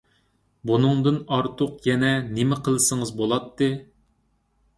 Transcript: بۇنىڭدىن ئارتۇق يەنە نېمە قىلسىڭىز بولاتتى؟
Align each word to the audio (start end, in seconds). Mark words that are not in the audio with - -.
بۇنىڭدىن 0.69 1.19
ئارتۇق 1.35 1.75
يەنە 1.89 2.09
نېمە 2.39 2.59
قىلسىڭىز 2.69 3.13
بولاتتى؟ 3.21 3.71